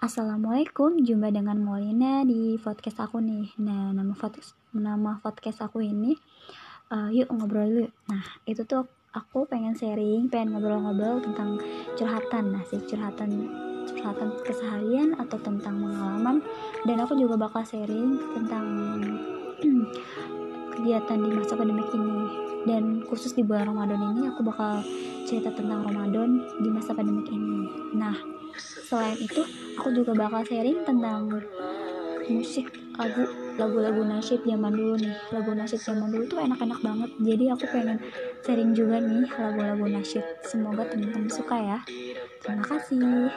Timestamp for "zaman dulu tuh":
35.80-36.40